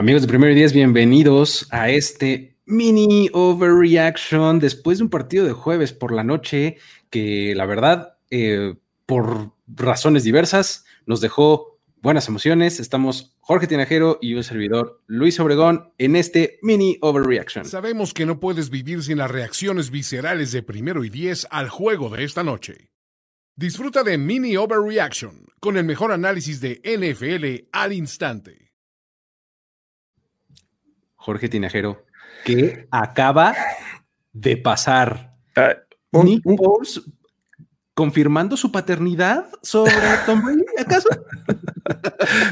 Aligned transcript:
Amigos 0.00 0.22
de 0.22 0.28
Primero 0.28 0.52
y 0.52 0.54
Diez, 0.54 0.72
bienvenidos 0.72 1.66
a 1.72 1.90
este 1.90 2.56
mini 2.66 3.30
overreaction 3.32 4.60
después 4.60 4.98
de 4.98 5.04
un 5.04 5.10
partido 5.10 5.44
de 5.44 5.52
jueves 5.52 5.92
por 5.92 6.12
la 6.12 6.22
noche 6.22 6.76
que 7.10 7.52
la 7.56 7.66
verdad, 7.66 8.16
eh, 8.30 8.76
por 9.06 9.54
razones 9.66 10.22
diversas, 10.22 10.84
nos 11.06 11.20
dejó 11.20 11.80
buenas 12.00 12.28
emociones. 12.28 12.78
Estamos 12.78 13.34
Jorge 13.40 13.66
Tinajero 13.66 14.20
y 14.22 14.34
un 14.34 14.44
servidor 14.44 15.02
Luis 15.08 15.40
Obregón 15.40 15.92
en 15.98 16.14
este 16.14 16.60
mini 16.62 16.96
overreaction. 17.00 17.64
Sabemos 17.64 18.14
que 18.14 18.24
no 18.24 18.38
puedes 18.38 18.70
vivir 18.70 19.02
sin 19.02 19.18
las 19.18 19.32
reacciones 19.32 19.90
viscerales 19.90 20.52
de 20.52 20.62
Primero 20.62 21.02
y 21.02 21.10
Diez 21.10 21.44
al 21.50 21.70
juego 21.70 22.08
de 22.08 22.22
esta 22.22 22.44
noche. 22.44 22.92
Disfruta 23.56 24.04
de 24.04 24.16
Mini 24.16 24.56
Overreaction 24.56 25.46
con 25.58 25.76
el 25.76 25.82
mejor 25.82 26.12
análisis 26.12 26.60
de 26.60 26.80
NFL 26.84 27.68
al 27.72 27.92
instante. 27.92 28.67
Jorge 31.28 31.50
Tinajero, 31.50 32.06
que 32.42 32.88
acaba 32.90 33.54
de 34.32 34.56
pasar. 34.56 35.34
Uh, 36.10 36.22
Nick 36.24 36.42
Foles 36.56 37.02
confirmando 37.92 38.56
su 38.56 38.72
paternidad 38.72 39.44
sobre 39.60 39.92
Tom 40.24 40.42
Brady, 40.42 40.64
¿acaso? 40.78 41.10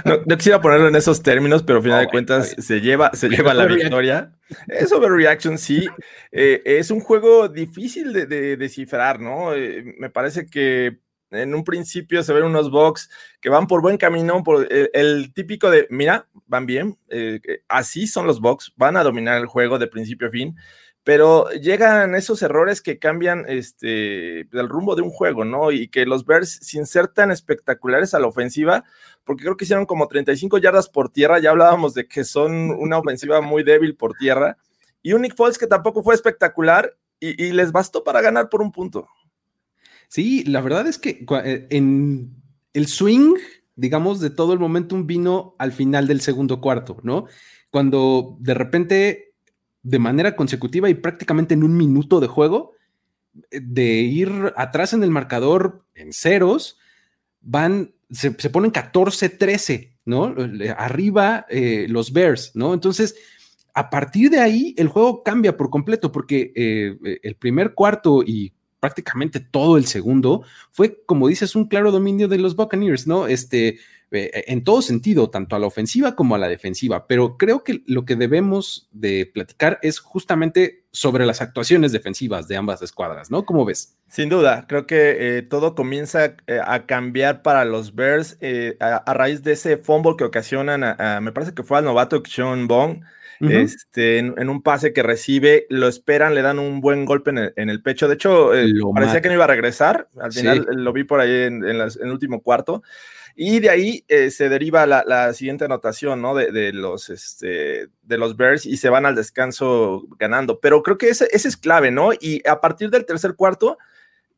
No, 0.04 0.18
no, 0.26 0.36
quisiera 0.36 0.60
ponerlo 0.60 0.88
en 0.88 0.96
esos 0.96 1.22
términos, 1.22 1.62
pero 1.62 1.78
al 1.78 1.84
final 1.84 2.00
Oh, 2.00 2.02
de 2.02 2.08
cuentas 2.08 2.54
se 2.58 2.82
lleva, 2.82 3.12
se 3.14 3.30
lleva 3.30 3.54
la 3.54 3.64
victoria. 3.64 4.34
Es 4.68 4.92
overreaction, 4.92 5.56
sí. 5.56 5.88
Eh, 6.30 6.60
es 6.66 6.90
un 6.90 7.00
juego 7.00 7.48
difícil 7.48 8.12
de, 8.12 8.26
de 8.26 8.58
descifrar, 8.58 9.20
¿no? 9.20 9.54
Eh, 9.54 9.94
me 9.98 10.10
parece 10.10 10.44
que 10.44 10.98
en 11.30 11.54
un 11.54 11.64
principio 11.64 12.22
se 12.22 12.32
ven 12.32 12.44
unos 12.44 12.70
box 12.70 13.10
que 13.40 13.48
van 13.48 13.66
por 13.66 13.82
buen 13.82 13.96
camino, 13.96 14.42
por 14.42 14.68
el, 14.70 15.32
típico 15.32 15.70
de, 15.70 15.86
mira, 15.90 16.28
van 16.46 16.66
bien, 16.66 16.98
eh, 17.08 17.40
así 17.68 18.06
son 18.06 18.26
los 18.26 18.40
box, 18.40 18.72
van 18.76 18.96
a 18.96 19.02
dominar 19.02 19.38
el 19.38 19.46
juego 19.46 19.78
de 19.78 19.88
principio 19.88 20.28
a 20.28 20.30
fin, 20.30 20.56
pero 21.04 21.50
llegan 21.50 22.14
esos 22.14 22.42
errores 22.42 22.82
que 22.82 22.98
cambian 22.98 23.44
este, 23.48 24.40
el 24.40 24.68
rumbo 24.68 24.96
de 24.96 25.02
un 25.02 25.10
juego, 25.10 25.44
¿no? 25.44 25.70
Y 25.70 25.88
que 25.88 26.04
los 26.04 26.24
Bears, 26.24 26.58
sin 26.62 26.84
ser 26.84 27.08
tan 27.08 27.30
espectaculares 27.30 28.12
a 28.12 28.18
la 28.18 28.26
ofensiva, 28.26 28.84
porque 29.24 29.44
creo 29.44 29.56
que 29.56 29.64
hicieron 29.64 29.86
como 29.86 30.08
35 30.08 30.58
yardas 30.58 30.88
por 30.88 31.10
tierra, 31.10 31.38
ya 31.38 31.50
hablábamos 31.50 31.94
de 31.94 32.08
que 32.08 32.24
son 32.24 32.70
una 32.70 32.98
ofensiva 32.98 33.40
muy 33.40 33.62
débil 33.62 33.96
por 33.96 34.14
tierra, 34.14 34.58
y 35.02 35.12
un 35.12 35.22
Nick 35.22 35.36
Foles 35.36 35.58
que 35.58 35.68
tampoco 35.68 36.02
fue 36.02 36.14
espectacular 36.14 36.96
y 37.18 37.52
les 37.52 37.72
bastó 37.72 38.04
para 38.04 38.20
ganar 38.20 38.50
por 38.50 38.60
un 38.60 38.72
punto. 38.72 39.08
Sí, 40.08 40.44
la 40.44 40.60
verdad 40.60 40.86
es 40.86 40.98
que 40.98 41.24
eh, 41.44 41.66
en 41.70 42.34
el 42.72 42.86
swing, 42.86 43.34
digamos, 43.74 44.20
de 44.20 44.30
todo 44.30 44.52
el 44.52 44.58
momentum 44.58 45.06
vino 45.06 45.54
al 45.58 45.72
final 45.72 46.06
del 46.06 46.20
segundo 46.20 46.60
cuarto, 46.60 46.98
¿no? 47.02 47.26
Cuando 47.70 48.36
de 48.40 48.54
repente, 48.54 49.34
de 49.82 49.98
manera 49.98 50.36
consecutiva 50.36 50.88
y 50.88 50.94
prácticamente 50.94 51.54
en 51.54 51.64
un 51.64 51.76
minuto 51.76 52.20
de 52.20 52.28
juego, 52.28 52.72
eh, 53.50 53.60
de 53.62 53.84
ir 54.00 54.52
atrás 54.56 54.92
en 54.92 55.02
el 55.02 55.10
marcador 55.10 55.84
en 55.94 56.12
ceros, 56.12 56.78
van, 57.40 57.94
se, 58.10 58.34
se 58.38 58.50
ponen 58.50 58.72
14-13, 58.72 59.96
¿no? 60.04 60.34
Arriba 60.78 61.46
eh, 61.48 61.86
los 61.88 62.12
Bears, 62.12 62.52
¿no? 62.54 62.74
Entonces, 62.74 63.16
a 63.74 63.90
partir 63.90 64.30
de 64.30 64.40
ahí, 64.40 64.74
el 64.78 64.88
juego 64.88 65.22
cambia 65.22 65.56
por 65.56 65.68
completo, 65.68 66.10
porque 66.10 66.52
el 67.22 67.36
primer 67.36 67.74
cuarto 67.74 68.22
y 68.22 68.55
prácticamente 68.86 69.40
todo 69.40 69.76
el 69.78 69.86
segundo 69.86 70.44
fue, 70.70 71.02
como 71.06 71.26
dices, 71.26 71.56
un 71.56 71.66
claro 71.66 71.90
dominio 71.90 72.28
de 72.28 72.38
los 72.38 72.54
Buccaneers, 72.54 73.08
¿no? 73.08 73.26
Este, 73.26 73.80
eh, 74.12 74.44
en 74.46 74.62
todo 74.62 74.80
sentido, 74.80 75.28
tanto 75.28 75.56
a 75.56 75.58
la 75.58 75.66
ofensiva 75.66 76.14
como 76.14 76.36
a 76.36 76.38
la 76.38 76.46
defensiva, 76.46 77.08
pero 77.08 77.36
creo 77.36 77.64
que 77.64 77.82
lo 77.86 78.04
que 78.04 78.14
debemos 78.14 78.88
de 78.92 79.28
platicar 79.34 79.80
es 79.82 79.98
justamente 79.98 80.84
sobre 80.92 81.26
las 81.26 81.42
actuaciones 81.42 81.90
defensivas 81.90 82.46
de 82.46 82.56
ambas 82.56 82.80
escuadras, 82.80 83.28
¿no? 83.28 83.44
¿Cómo 83.44 83.64
ves? 83.64 83.96
Sin 84.06 84.28
duda, 84.28 84.66
creo 84.68 84.86
que 84.86 85.38
eh, 85.38 85.42
todo 85.42 85.74
comienza 85.74 86.36
eh, 86.46 86.60
a 86.64 86.86
cambiar 86.86 87.42
para 87.42 87.64
los 87.64 87.92
Bears 87.96 88.38
a, 88.78 89.12
raíz 89.14 89.42
de 89.42 89.52
ese 89.54 89.78
fumble 89.78 90.14
que 90.16 90.22
ocasionan, 90.22 90.84
a- 90.84 91.20
me 91.20 91.32
parece 91.32 91.54
que 91.54 91.64
fue 91.64 91.78
al 91.78 91.84
novato 91.84 92.22
Sean 92.24 92.68
Bong, 92.68 93.00
Ujú. 93.40 93.50
este, 93.52 94.18
en, 94.18 94.34
en 94.38 94.48
un 94.48 94.62
pase 94.62 94.92
que 94.92 95.02
recibe, 95.02 95.66
lo 95.68 95.88
esperan, 95.88 96.34
le 96.34 96.42
dan 96.42 96.58
un 96.58 96.80
buen 96.80 97.04
golpe 97.04 97.30
en 97.30 97.38
el, 97.38 97.52
en 97.56 97.70
el 97.70 97.82
pecho. 97.82 98.08
De 98.08 98.14
hecho, 98.14 98.54
eh, 98.54 98.72
parecía 98.94 99.14
mata. 99.14 99.20
que 99.20 99.28
no 99.28 99.34
iba 99.34 99.44
a 99.44 99.48
regresar. 99.48 100.08
Al 100.20 100.32
Sí. 100.32 100.40
final 100.40 100.60
eh, 100.70 100.74
lo 100.74 100.92
vi 100.92 101.04
por 101.04 101.20
ahí 101.20 101.30
en, 101.44 101.64
en 101.64 101.78
las- 101.78 101.96
en 101.96 102.06
el 102.06 102.12
último 102.12 102.40
cuarto. 102.42 102.82
Y 103.38 103.60
de 103.60 103.68
ahí 103.68 104.02
eh, 104.08 104.30
se 104.30 104.48
deriva 104.48 104.86
la, 104.86 105.04
la 105.06 105.34
siguiente 105.34 105.66
anotación, 105.66 106.22
¿no? 106.22 106.34
De, 106.34 106.50
de 106.52 106.72
los, 106.72 107.10
este, 107.10 107.88
de 108.02 108.16
los 108.18 108.36
Bears 108.38 108.64
y 108.64 108.78
se 108.78 108.88
van 108.88 109.04
al 109.04 109.14
descanso 109.14 110.06
ganando. 110.18 110.58
Pero 110.60 110.82
creo 110.82 110.96
que 110.96 111.10
ese, 111.10 111.28
ese 111.30 111.48
es 111.48 111.56
clave, 111.58 111.90
¿no? 111.90 112.14
Y 112.14 112.40
a 112.48 112.62
partir 112.62 112.88
del 112.88 113.04
tercer 113.04 113.34
cuarto, 113.34 113.76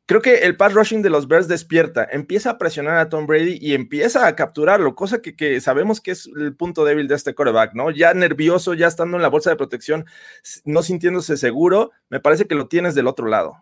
creo 0.08 0.22
que 0.22 0.36
el 0.38 0.56
pass 0.56 0.72
rushing 0.72 1.02
de 1.02 1.10
los 1.10 1.28
Bears 1.28 1.48
despierta, 1.48 2.08
empieza 2.10 2.50
a 2.50 2.58
presionar 2.58 2.96
a 2.96 3.10
Tom 3.10 3.26
Brady 3.26 3.58
y 3.60 3.74
empieza 3.74 4.26
a 4.26 4.34
capturarlo, 4.34 4.94
cosa 4.94 5.20
que, 5.20 5.36
que 5.36 5.60
sabemos 5.60 6.00
que 6.00 6.12
es 6.12 6.28
el 6.34 6.56
punto 6.56 6.86
débil 6.86 7.08
de 7.08 7.14
este 7.14 7.34
quarterback, 7.34 7.74
¿no? 7.74 7.90
Ya 7.90 8.14
nervioso, 8.14 8.72
ya 8.72 8.86
estando 8.86 9.18
en 9.18 9.22
la 9.22 9.28
bolsa 9.28 9.50
de 9.50 9.56
protección, 9.56 10.06
no 10.64 10.82
sintiéndose 10.82 11.36
seguro, 11.36 11.92
me 12.08 12.20
parece 12.20 12.46
que 12.46 12.54
lo 12.54 12.68
tienes 12.68 12.94
del 12.94 13.06
otro 13.06 13.28
lado. 13.28 13.56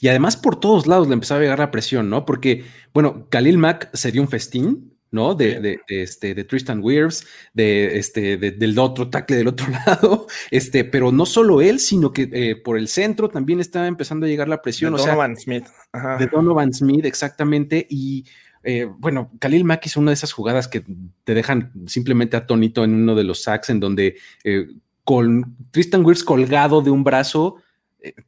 Y 0.00 0.08
además 0.08 0.36
por 0.36 0.58
todos 0.58 0.88
lados 0.88 1.06
le 1.06 1.14
empezaba 1.14 1.38
a 1.38 1.42
llegar 1.42 1.60
la 1.60 1.70
presión, 1.70 2.10
¿no? 2.10 2.26
Porque, 2.26 2.64
bueno, 2.92 3.26
Khalil 3.30 3.58
Mack 3.58 3.90
se 3.94 4.10
dio 4.10 4.20
un 4.20 4.28
festín, 4.28 4.93
¿no? 5.14 5.34
De, 5.34 5.60
de, 5.60 5.80
de, 5.88 6.02
este, 6.02 6.34
de 6.34 6.44
Tristan 6.44 6.80
Wirfs, 6.82 7.26
de, 7.54 7.98
este, 7.98 8.36
de- 8.36 8.50
del 8.50 8.78
otro 8.78 9.08
tackle 9.08 9.36
del 9.36 9.48
otro 9.48 9.66
lado, 9.86 10.26
este, 10.50 10.84
pero 10.84 11.12
no 11.12 11.24
solo 11.24 11.62
él, 11.62 11.80
sino 11.80 12.12
que 12.12 12.28
eh, 12.32 12.56
por 12.56 12.76
el 12.76 12.88
centro 12.88 13.28
también 13.28 13.60
estaba 13.60 13.86
empezando 13.86 14.26
a 14.26 14.28
llegar 14.28 14.48
la 14.48 14.60
presión, 14.60 14.92
De 14.94 15.00
o 15.00 15.02
sea, 15.02 15.12
Donovan 15.12 15.36
Smith. 15.36 15.64
Ajá. 15.92 16.18
de 16.18 16.26
Donovan 16.26 16.74
Smith, 16.74 17.04
exactamente, 17.06 17.86
y 17.88 18.26
eh, 18.64 18.86
bueno, 18.98 19.30
Khalil 19.38 19.64
Mack 19.64 19.86
hizo 19.86 20.00
una 20.00 20.10
de 20.10 20.14
esas 20.14 20.32
jugadas 20.32 20.68
que 20.68 20.84
te 21.24 21.34
dejan 21.34 21.72
simplemente 21.86 22.36
atónito 22.36 22.82
en 22.84 22.94
uno 22.94 23.14
de 23.14 23.24
los 23.24 23.42
sacks 23.42 23.70
en 23.70 23.78
donde 23.80 24.16
eh, 24.42 24.66
con 25.04 25.56
Tristan 25.70 26.04
Wirfs 26.04 26.24
colgado 26.24 26.82
de 26.82 26.90
un 26.90 27.04
brazo, 27.04 27.56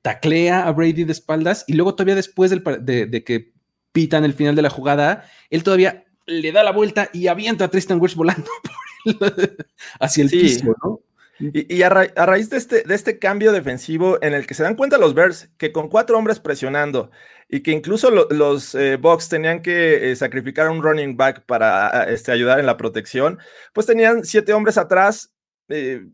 taclea 0.01 0.67
a 0.67 0.73
Brady 0.73 1.05
de 1.05 1.13
espaldas 1.13 1.65
y 1.67 1.75
luego 1.75 1.95
todavía 1.95 2.15
después 2.15 2.51
del 2.51 2.63
de 2.81 3.25
que 3.25 3.53
pitan 3.93 4.25
el 4.25 4.33
final 4.35 4.55
de 4.55 4.63
la 4.63 4.71
jugada, 4.71 5.25
él 5.49 5.63
todavía 5.63 6.05
le 6.27 6.53
da 6.53 6.63
la 6.63 6.73
vuelta 6.73 7.09
y 7.13 7.29
avienta 7.29 7.65
a 7.67 7.69
Tristan 7.69 8.01
Wirfs 8.01 8.17
volando 8.17 8.51
por 9.19 9.39
el- 9.39 9.57
hacia 10.01 10.23
el 10.25 10.31
Sí. 10.31 10.41
piso, 10.41 10.75
¿no? 10.85 11.01
Y, 11.39 11.77
y 11.77 11.83
a, 11.83 11.91
ra- 11.91 12.13
a 12.17 12.25
raíz 12.27 12.49
de 12.49 12.57
este, 12.57 12.83
de 12.83 12.95
este 12.95 13.19
cambio 13.19 13.53
defensivo 13.53 14.19
en 14.23 14.33
el 14.33 14.47
que 14.47 14.55
se 14.55 14.63
dan 14.63 14.75
cuenta 14.75 14.97
los 14.97 15.13
Bears 15.13 15.51
que 15.59 15.71
con 15.71 15.89
cuatro 15.91 16.17
hombres 16.17 16.41
presionando 16.41 17.11
y 17.49 17.61
que 17.61 17.73
incluso 17.73 18.11
lo- 18.11 18.27
los 18.31 18.75
eh, 18.75 18.97
Bucks 18.97 19.29
tenían 19.29 19.61
que 19.61 20.11
eh, 20.11 20.17
sacrificar 20.17 20.67
a 20.67 20.71
un 20.71 20.83
running 20.83 21.15
back 21.17 21.45
para 21.45 22.05
este, 22.11 22.33
ayudar 22.33 22.59
en 22.59 22.65
la 22.67 22.79
protección, 22.79 23.39
pues 23.75 23.87
tenían 23.87 24.25
siete 24.25 24.55
hombres 24.55 24.79
atrás 24.79 25.35
eh, 25.69 26.07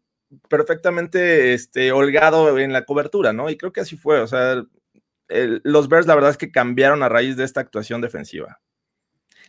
perfectamente 0.49 1.55
este, 1.55 1.93
holgado 1.93 2.59
en 2.59 2.73
la 2.73 2.85
cobertura, 2.85 3.33
¿no? 3.33 3.49
Y 3.49 3.57
creo 3.57 3.73
que 3.73 3.81
así 3.83 3.97
fue, 3.97 4.21
o 4.21 4.27
sea, 4.27 4.63
el- 5.29 5.61
los 5.65 5.89
Bears 5.89 6.07
la 6.07 6.15
verdad 6.17 6.31
es 6.31 6.37
que 6.37 6.51
cambiaron 6.51 7.03
a 7.03 7.09
raíz 7.09 7.37
de 7.37 7.45
esta 7.45 7.61
actuación 7.61 8.01
defensiva. 8.01 8.61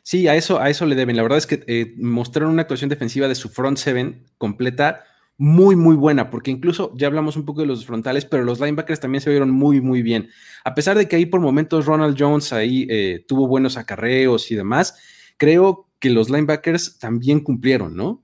Sí, 0.06 0.28
a 0.28 0.36
eso, 0.36 0.60
a 0.60 0.70
eso 0.70 0.86
le 0.86 0.96
deben. 0.96 1.16
La 1.16 1.24
verdad 1.24 1.38
es 1.38 1.48
que 1.48 1.64
eh, 1.68 1.96
mostraron 1.98 2.52
una 2.52 2.64
actuación 2.64 2.90
defensiva 2.90 3.28
de 3.30 3.36
su 3.36 3.50
front 3.50 3.78
seven 3.78 4.26
completa 4.38 5.06
muy, 5.38 5.76
muy 5.76 5.96
buena, 5.96 6.30
porque 6.30 6.52
incluso 6.52 6.94
ya 6.96 7.08
hablamos 7.08 7.38
un 7.38 7.46
poco 7.46 7.62
de 7.62 7.68
los 7.68 7.86
frontales, 7.86 8.26
pero 8.26 8.44
los 8.44 8.60
linebackers 8.60 9.00
también 9.00 9.22
se 9.22 9.30
vieron 9.32 9.50
muy, 9.50 9.82
muy 9.82 10.02
bien. 10.02 10.30
A 10.64 10.76
pesar 10.76 10.98
de 10.98 11.08
que 11.08 11.16
ahí 11.16 11.26
por 11.26 11.40
momentos 11.40 11.86
Ronald 11.86 12.18
Jones 12.20 12.54
ahí 12.54 12.86
eh, 12.90 13.26
tuvo 13.28 13.48
buenos 13.48 13.78
acarreos 13.78 14.52
y 14.52 14.56
demás, 14.56 14.96
creo 15.38 15.90
que 16.00 16.10
los 16.10 16.30
linebackers 16.30 17.00
también 17.00 17.40
cumplieron, 17.40 17.96
¿no? 17.96 18.23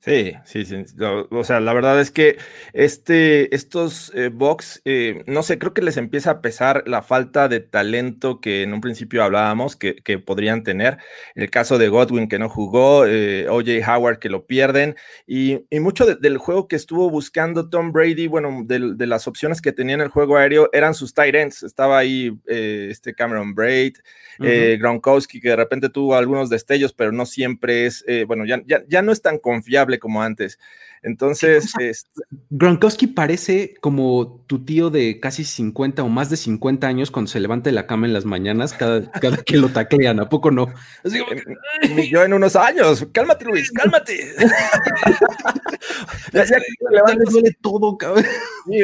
Sí, 0.00 0.32
sí, 0.44 0.64
sí. 0.64 0.84
O 1.30 1.42
sea, 1.42 1.58
la 1.58 1.72
verdad 1.74 2.00
es 2.00 2.12
que 2.12 2.38
este, 2.72 3.52
estos 3.54 4.12
eh, 4.14 4.28
Bucks, 4.32 4.80
eh, 4.84 5.24
no 5.26 5.42
sé, 5.42 5.58
creo 5.58 5.74
que 5.74 5.82
les 5.82 5.96
empieza 5.96 6.30
a 6.30 6.40
pesar 6.40 6.84
la 6.86 7.02
falta 7.02 7.48
de 7.48 7.58
talento 7.58 8.40
que 8.40 8.62
en 8.62 8.72
un 8.72 8.80
principio 8.80 9.24
hablábamos 9.24 9.74
que, 9.74 9.96
que 9.96 10.20
podrían 10.20 10.62
tener. 10.62 10.98
El 11.34 11.50
caso 11.50 11.78
de 11.78 11.88
Godwin 11.88 12.28
que 12.28 12.38
no 12.38 12.48
jugó, 12.48 13.06
eh, 13.06 13.48
OJ 13.48 13.82
Howard 13.88 14.20
que 14.20 14.28
lo 14.28 14.46
pierden 14.46 14.94
y, 15.26 15.66
y 15.68 15.80
mucho 15.80 16.06
de- 16.06 16.14
del 16.14 16.38
juego 16.38 16.68
que 16.68 16.76
estuvo 16.76 17.10
buscando 17.10 17.68
Tom 17.68 17.90
Brady, 17.90 18.28
bueno, 18.28 18.62
del- 18.64 18.96
de, 18.96 19.06
las 19.08 19.26
opciones 19.26 19.60
que 19.60 19.72
tenía 19.72 19.96
en 19.96 20.00
el 20.02 20.08
juego 20.08 20.36
aéreo 20.36 20.70
eran 20.72 20.94
sus 20.94 21.12
tight 21.12 21.34
ends. 21.34 21.64
Estaba 21.64 21.98
ahí 21.98 22.38
eh, 22.46 22.86
este 22.90 23.14
Cameron 23.14 23.52
Braid, 23.52 23.96
eh, 24.40 24.76
Gronkowski, 24.80 25.40
que 25.40 25.48
de 25.50 25.56
repente 25.56 25.88
tuvo 25.88 26.14
algunos 26.14 26.48
destellos, 26.50 26.92
pero 26.92 27.10
no 27.10 27.26
siempre 27.26 27.86
es, 27.86 28.04
eh, 28.06 28.24
bueno, 28.24 28.44
ya, 28.46 28.62
ya, 28.66 28.84
ya 28.88 29.02
no 29.02 29.10
es 29.10 29.20
tan 29.22 29.38
confiable 29.38 29.87
como 29.98 30.22
antes. 30.22 30.58
Entonces, 31.02 31.72
es- 31.78 32.06
Gronkowski 32.50 33.06
parece 33.06 33.74
como 33.80 34.44
tu 34.46 34.64
tío 34.64 34.90
de 34.90 35.20
casi 35.20 35.44
50 35.44 36.02
o 36.02 36.08
más 36.08 36.28
de 36.30 36.36
50 36.36 36.86
años 36.86 37.10
cuando 37.10 37.30
se 37.30 37.40
levanta 37.40 37.70
de 37.70 37.74
la 37.74 37.86
cama 37.86 38.06
en 38.06 38.12
las 38.12 38.24
mañanas 38.24 38.72
cada, 38.72 39.10
cada 39.10 39.38
que 39.38 39.56
lo 39.56 39.68
taclean, 39.68 40.20
¿a 40.20 40.28
poco 40.28 40.50
no? 40.50 40.66
Así 41.04 41.20
como, 41.20 42.02
yo 42.02 42.24
en 42.24 42.32
unos 42.32 42.56
años, 42.56 43.06
cálmate 43.12 43.44
Luis, 43.44 43.70
cálmate. 43.70 44.34
ya, 46.32 46.44
ya, 46.44 46.58
le 46.58 47.24
duele 47.30 47.56
todo, 47.60 47.96
cabrón. 47.96 48.24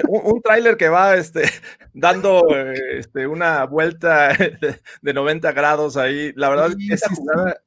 un, 0.08 0.40
tráiler 0.42 0.76
que 0.76 0.88
va 0.88 1.16
este, 1.16 1.42
dando 1.92 2.46
este, 2.96 3.26
una 3.26 3.64
vuelta 3.64 4.28
de, 5.02 5.12
90 5.12 5.52
grados 5.52 5.96
ahí. 5.96 6.32
La 6.36 6.48
verdad, 6.48 6.74
esa 6.90 7.08
jugada 7.14 7.60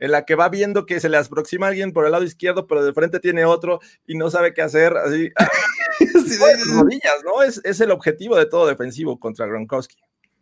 en 0.00 0.10
la 0.10 0.24
que 0.24 0.34
va 0.34 0.48
viendo 0.48 0.86
que 0.86 0.98
se 0.98 1.08
le 1.08 1.16
aproxima 1.16 1.68
alguien 1.68 1.92
por 1.92 2.04
el 2.04 2.12
lado 2.12 2.24
izquierdo, 2.24 2.66
pero 2.66 2.84
de 2.84 2.92
frente 2.92 3.20
tiene 3.20 3.44
otro 3.44 3.80
y 4.06 4.16
no 4.16 4.30
sabe 4.30 4.52
qué 4.52 4.62
hacer, 4.62 4.96
así. 4.96 5.30
rodillas, 6.74 7.22
¿no? 7.24 7.42
Es, 7.42 7.60
es 7.64 7.80
el 7.80 7.90
objetivo 7.90 8.36
de 8.36 8.46
todo 8.46 8.66
defensivo 8.66 9.18
contra 9.20 9.46
Gronkowski. 9.46 9.96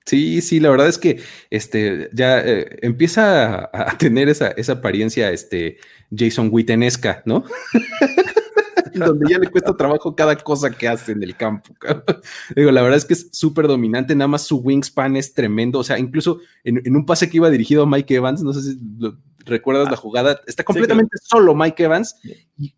Sí, 0.09 0.41
sí, 0.41 0.59
la 0.59 0.71
verdad 0.71 0.89
es 0.89 0.97
que 0.97 1.21
este, 1.51 2.09
ya 2.15 2.41
eh, 2.41 2.79
empieza 2.81 3.69
a, 3.71 3.99
tener 3.99 4.31
esa, 4.31 4.49
esa, 4.53 4.73
apariencia 4.73 5.31
este, 5.31 5.77
Jason 6.17 6.49
Wittenesca, 6.51 7.23
¿no? 7.27 7.45
Donde 8.95 9.31
ya 9.31 9.39
le 9.39 9.49
cuesta 9.49 9.77
trabajo 9.77 10.17
cada 10.17 10.35
cosa 10.37 10.71
que 10.71 10.89
hace 10.89 11.13
en 11.13 11.23
el 11.23 11.37
campo. 11.37 11.75
Digo, 12.57 12.71
la 12.71 12.81
verdad 12.81 12.97
es 12.97 13.05
que 13.05 13.13
es 13.13 13.29
súper 13.33 13.69
dominante, 13.69 14.15
nada 14.15 14.29
más 14.29 14.43
su 14.43 14.57
wingspan 14.57 15.15
es 15.17 15.35
tremendo. 15.35 15.79
O 15.79 15.85
sea, 15.85 15.99
incluso 15.99 16.41
en, 16.65 16.97
un 16.97 17.05
pase 17.05 17.29
que 17.29 17.37
iba 17.37 17.51
dirigido 17.51 17.83
a 17.83 17.87
Mike 17.87 18.15
Evans, 18.15 18.43
no 18.43 18.55
sé 18.55 18.63
si 18.63 18.79
recuerdas 19.45 19.87
la 19.89 19.95
ah, 19.95 19.97
jugada, 19.97 20.41
está 20.47 20.65
completamente 20.65 21.17
solo 21.23 21.55
Mike 21.55 21.85
Evans 21.85 22.17
y 22.57 22.75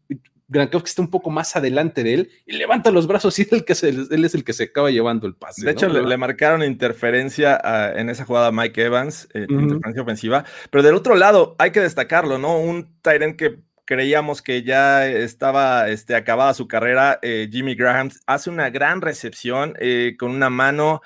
Gronkowski 0.50 0.88
está 0.88 1.02
un 1.02 1.10
poco 1.10 1.30
más 1.30 1.54
adelante 1.54 2.02
de 2.02 2.14
él 2.14 2.30
y 2.44 2.56
levanta 2.56 2.90
los 2.90 3.06
brazos 3.06 3.38
y 3.38 3.46
el 3.50 3.64
que 3.64 3.74
él 3.82 4.24
es 4.24 4.34
el 4.34 4.42
que 4.42 4.52
se 4.52 4.64
acaba 4.64 4.90
llevando 4.90 5.28
el 5.28 5.36
pase. 5.36 5.64
De 5.64 5.70
hecho, 5.70 5.88
le, 5.88 6.16
marcaron 6.16 6.64
interferencia 6.64 7.60
en 7.94 8.10
esa 8.10 8.24
jugada 8.24 8.48
a 8.48 8.52
Mike 8.52 8.84
Evans, 8.84 9.28
eh, 9.32 9.46
interferencia 9.48 10.02
ofensiva. 10.02 10.44
Pero 10.70 10.82
del 10.82 10.96
otro 10.96 11.14
lado, 11.14 11.54
hay 11.58 11.70
que 11.70 11.80
destacarlo, 11.80 12.38
¿no? 12.38 12.58
Un 12.58 12.96
Tyrant 13.00 13.36
que 13.36 13.60
creíamos 13.84 14.42
que 14.42 14.64
ya 14.64 15.06
estaba 15.06 15.88
este, 15.88 16.16
acabada 16.16 16.52
su 16.54 16.66
carrera, 16.66 17.20
eh, 17.22 17.48
Jimmy 17.50 17.76
Graham, 17.76 18.10
hace 18.26 18.50
una 18.50 18.70
gran 18.70 19.00
recepción 19.00 19.74
eh, 19.78 20.16
con 20.18 20.32
una 20.32 20.50
mano. 20.50 21.00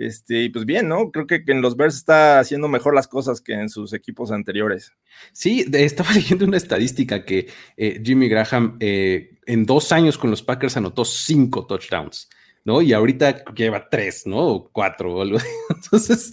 Este, 0.00 0.44
y 0.44 0.48
pues 0.48 0.64
bien, 0.64 0.88
¿no? 0.88 1.12
Creo 1.12 1.26
que, 1.26 1.44
en 1.46 1.60
los 1.60 1.76
Bears 1.76 1.94
está 1.94 2.38
haciendo 2.38 2.68
mejor 2.68 2.94
las 2.94 3.06
cosas 3.06 3.42
que 3.42 3.52
en 3.52 3.68
sus 3.68 3.92
equipos 3.92 4.32
anteriores. 4.32 4.94
Sí, 5.32 5.66
estaba 5.74 6.10
leyendo 6.14 6.46
una 6.46 6.56
estadística 6.56 7.22
que 7.26 7.48
eh, 7.76 8.00
Jimmy 8.02 8.26
Graham 8.30 8.78
eh, 8.80 9.38
en 9.44 9.66
dos 9.66 9.92
años 9.92 10.16
con 10.16 10.30
los 10.30 10.42
Packers 10.42 10.78
anotó 10.78 11.04
cinco 11.04 11.66
touchdowns, 11.66 12.30
¿no? 12.64 12.80
Y 12.80 12.94
ahorita 12.94 13.44
lleva 13.54 13.90
tres, 13.90 14.26
¿no? 14.26 14.38
O 14.38 14.70
cuatro 14.72 15.16
o 15.16 15.20
algo. 15.20 15.36
Entonces, 15.68 16.32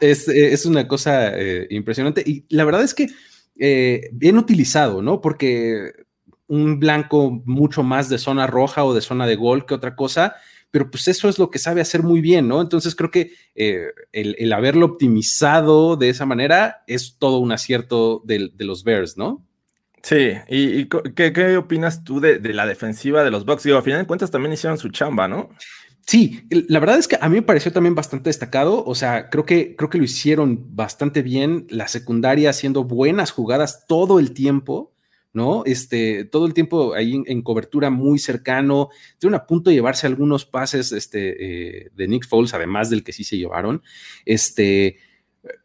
es, 0.00 0.66
una 0.66 0.88
cosa 0.88 1.38
eh, 1.38 1.68
impresionante. 1.70 2.24
Y 2.26 2.46
la 2.48 2.64
verdad 2.64 2.82
es 2.82 2.94
que 2.94 3.06
bien 4.10 4.38
utilizado, 4.38 5.02
¿no? 5.02 5.20
Porque 5.20 5.92
un 6.48 6.80
blanco 6.80 7.42
mucho 7.44 7.84
más 7.84 8.08
de 8.08 8.18
zona 8.18 8.48
roja 8.48 8.82
o 8.84 8.92
de 8.92 9.02
zona 9.02 9.28
de 9.28 9.36
gol 9.36 9.66
que 9.66 9.74
otra 9.74 9.94
cosa 9.94 10.34
pero 10.72 10.90
pues 10.90 11.06
eso 11.06 11.28
es 11.28 11.38
lo 11.38 11.50
que 11.50 11.58
sabe 11.58 11.82
hacer 11.82 12.02
muy 12.02 12.20
bien, 12.22 12.48
¿no? 12.48 12.60
Entonces 12.62 12.96
creo 12.96 13.10
que 13.10 13.32
eh, 13.54 13.88
el, 14.10 14.52
haberlo 14.52 14.86
optimizado 14.86 15.96
de 15.96 16.08
esa 16.08 16.24
manera 16.24 16.82
es 16.86 17.18
todo 17.18 17.38
un 17.38 17.52
acierto 17.52 18.22
de, 18.24 18.50
los 18.58 18.82
Bears, 18.82 19.18
¿no? 19.18 19.46
Sí, 20.02 20.32
¿y, 20.48 20.86
qué, 20.86 21.56
opinas 21.58 22.02
tú 22.02 22.20
de, 22.20 22.40
la 22.54 22.66
defensiva 22.66 23.22
de 23.22 23.30
los 23.30 23.44
Bucks? 23.44 23.64
Digo, 23.64 23.76
a 23.76 23.82
final 23.82 24.00
de 24.00 24.06
cuentas 24.06 24.30
también 24.30 24.54
hicieron 24.54 24.78
su 24.78 24.88
chamba, 24.88 25.28
¿no? 25.28 25.50
Sí, 26.06 26.48
la 26.50 26.80
verdad 26.80 26.98
es 26.98 27.06
que 27.06 27.18
a 27.20 27.28
mí 27.28 27.36
me 27.36 27.42
pareció 27.42 27.70
también 27.70 27.94
bastante 27.94 28.30
destacado, 28.30 28.82
o 28.82 28.94
sea, 28.94 29.28
creo 29.28 29.44
que, 29.44 29.76
creo 29.76 29.90
que 29.90 29.98
lo 29.98 30.04
hicieron 30.04 30.74
bastante 30.74 31.20
bien, 31.22 31.66
la 31.68 31.86
secundaria 31.86 32.50
haciendo 32.50 32.84
buenas 32.84 33.30
jugadas 33.30 33.84
todo 33.86 34.18
el 34.18 34.32
tiempo, 34.32 34.91
¿no? 35.32 35.62
Este, 35.64 36.24
todo 36.24 36.46
el 36.46 36.54
tiempo 36.54 36.94
ahí 36.94 37.22
en, 37.26 37.42
cobertura 37.42 37.90
muy 37.90 38.18
cercano, 38.18 38.90
estuvieron 39.12 39.40
a 39.40 39.46
punto 39.46 39.70
de 39.70 39.76
llevarse 39.76 40.06
algunos 40.06 40.44
pases 40.44 40.92
este, 40.92 41.84
eh, 41.84 41.90
de 41.94 42.08
Nick 42.08 42.26
Foles, 42.26 42.54
además 42.54 42.90
del 42.90 43.02
que 43.02 43.12
sí 43.12 43.24
se 43.24 43.38
llevaron, 43.38 43.82
este, 44.24 44.98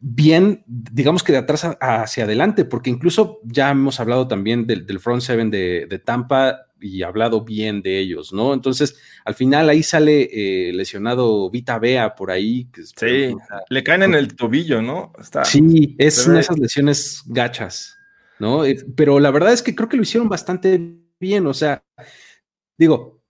bien, 0.00 0.64
digamos 0.66 1.22
que 1.22 1.32
de 1.32 1.38
atrás 1.38 1.66
hacia 1.80 2.24
adelante, 2.24 2.64
porque 2.64 2.90
incluso 2.90 3.40
ya 3.44 3.70
hemos 3.70 4.00
hablado 4.00 4.26
también 4.26 4.66
del, 4.66 5.00
front 5.00 5.22
seven 5.22 5.50
de, 5.50 6.02
Tampa 6.04 6.66
y 6.80 7.02
hablado 7.02 7.44
bien 7.44 7.82
de 7.82 7.98
ellos, 7.98 8.32
¿no? 8.32 8.54
Entonces, 8.54 8.96
al 9.24 9.34
final 9.34 9.68
ahí 9.68 9.82
sale 9.82 10.28
eh, 10.32 10.72
lesionado 10.72 11.50
Vita 11.50 11.78
Bea 11.78 12.14
por 12.14 12.30
ahí. 12.30 12.68
sí, 12.96 13.34
le 13.68 13.82
caen 13.82 14.04
en 14.04 14.14
el 14.14 14.34
tobillo, 14.36 14.80
¿no? 14.80 15.12
sí, 15.44 15.96
es 15.98 16.26
una 16.26 16.36
de 16.36 16.40
esas 16.40 16.58
lesiones 16.58 17.22
gachas. 17.26 17.97
¿No? 18.38 18.64
Eh, 18.64 18.84
pero 18.96 19.20
la 19.20 19.30
verdad 19.30 19.52
es 19.52 19.62
que 19.62 19.74
creo 19.74 19.88
que 19.88 19.96
lo 19.96 20.02
hicieron 20.02 20.28
bastante 20.28 20.80
bien, 21.20 21.46
o 21.46 21.54
sea, 21.54 21.82
digo, 22.76 23.20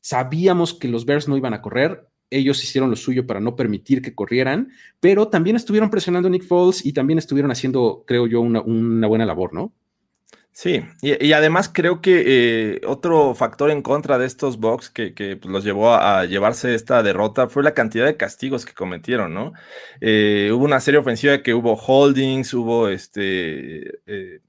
sabíamos 0.00 0.74
que 0.74 0.88
los 0.88 1.04
Bears 1.04 1.28
no 1.28 1.36
iban 1.36 1.54
a 1.54 1.62
correr, 1.62 2.08
ellos 2.30 2.62
hicieron 2.62 2.90
lo 2.90 2.96
suyo 2.96 3.26
para 3.26 3.40
no 3.40 3.56
permitir 3.56 4.02
que 4.02 4.14
corrieran, 4.14 4.70
pero 5.00 5.28
también 5.28 5.56
estuvieron 5.56 5.90
presionando 5.90 6.28
a 6.28 6.30
Nick 6.30 6.44
Foles 6.44 6.86
y 6.86 6.92
también 6.92 7.18
estuvieron 7.18 7.50
haciendo, 7.50 8.04
creo 8.06 8.26
yo, 8.26 8.40
una, 8.40 8.60
buena 9.06 9.26
labor, 9.26 9.52
¿no? 9.52 9.72
Sí, 10.52 10.82
y, 11.00 11.32
además 11.32 11.70
creo 11.72 12.00
que 12.02 12.74
eh, 12.74 12.80
otro 12.86 13.34
factor 13.34 13.70
en 13.70 13.82
contra 13.82 14.18
de 14.18 14.26
estos 14.26 14.58
Bucks 14.58 14.90
que, 14.90 15.12
pues, 15.40 15.44
los 15.50 15.64
llevó 15.64 15.94
a, 15.94 16.24
llevarse 16.26 16.74
esta 16.74 17.02
derrota 17.02 17.48
fue 17.48 17.62
la 17.62 17.72
cantidad 17.72 18.04
de 18.04 18.16
castigos 18.16 18.66
que 18.66 18.74
cometieron, 18.74 19.32
¿no? 19.32 19.52
Eh, 20.00 20.50
hubo 20.52 20.64
una 20.64 20.80
serie 20.80 21.00
ofensiva 21.00 21.42
que 21.42 21.54
hubo 21.54 21.74
holdings, 21.76 22.52
hubo 22.52 22.88
este 22.88 24.00
eh, 24.06 24.40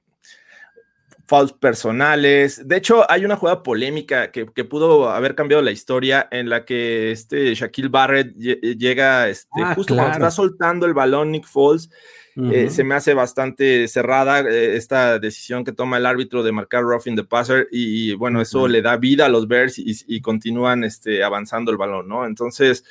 fouls 1.28 1.54
personales. 1.54 2.68
De 2.68 2.78
hecho, 2.78 3.10
hay 3.10 3.26
una 3.26 3.36
jugada 3.36 3.64
polémica 3.64 4.32
que, 4.32 4.46
pudo 4.66 5.10
haber 5.10 5.36
cambiado 5.36 5.62
la 5.64 5.72
historia 5.72 6.28
en 6.32 6.50
la 6.50 6.66
que 6.66 7.12
este 7.12 7.54
Shaquille 7.56 7.90
Barrett 7.90 8.36
llega 8.36 9.28
este, 9.28 9.62
ah, 9.64 9.74
justo 9.76 9.96
cuando 9.96 10.14
está 10.14 10.32
soltando 10.32 10.86
el 10.86 10.94
balón 10.94 11.32
Nick 11.32 11.48
Foles 11.48 11.90
eh, 12.36 12.70
se 12.70 12.86
me 12.86 12.96
hace 12.96 13.14
bastante 13.14 13.88
cerrada 13.90 14.40
eh, 14.40 14.78
esta 14.78 15.20
decisión 15.20 15.66
que 15.66 15.74
toma 15.74 15.98
el 15.98 16.06
árbitro 16.06 16.44
de 16.44 16.54
marcar 16.54 16.84
roughing 16.84 17.16
the 17.16 17.26
passer 17.26 17.68
y, 17.72 18.14
bueno, 18.14 18.40
eso 18.40 18.68
le 18.70 18.82
da 18.82 18.96
vida 18.96 19.26
a 19.26 19.30
los 19.30 19.48
Bears 19.48 19.76
y, 19.78 20.22
continúan 20.22 20.86
este, 20.86 21.24
avanzando 21.24 21.72
el 21.72 21.78
balón, 21.78 22.08
¿no? 22.08 22.26
Entonces, 22.26 22.86